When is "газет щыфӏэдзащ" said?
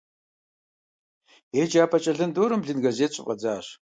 2.85-3.65